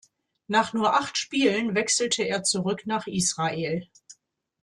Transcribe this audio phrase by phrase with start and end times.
[0.47, 3.87] Nach nur acht Spielen wechselte er zurück nach Israel.